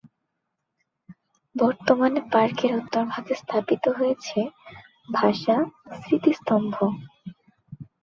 বর্তমানে 1.55 2.19
পার্কের 2.31 2.71
উত্তর 2.75 3.03
ভাগে 3.05 3.33
স্থাপিত 3.41 3.83
হয়েছে 3.97 4.39
ভাষা 5.13 5.55
স্মৃতিস্তম্ভ। 5.97 6.75